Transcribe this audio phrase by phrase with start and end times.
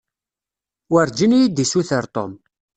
[0.93, 2.31] Werǧin iyi-d-issuter Tom.